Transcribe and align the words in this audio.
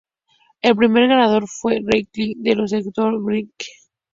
El 0.63 0.75
primer 0.75 1.07
ganador 1.07 1.47
fue 1.47 1.79
Red 1.85 2.07
Kelly 2.11 2.33
de 2.39 2.55
los 2.55 2.71
Detroit 2.71 3.17
Red 3.19 3.21
Wings. 3.21 3.69